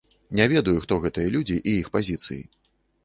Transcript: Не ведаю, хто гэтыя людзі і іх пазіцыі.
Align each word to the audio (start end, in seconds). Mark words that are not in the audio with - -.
Не 0.37 0.47
ведаю, 0.53 0.75
хто 0.85 0.97
гэтыя 1.03 1.33
людзі 1.35 1.59
і 1.69 1.77
іх 1.85 1.93
пазіцыі. 1.97 2.43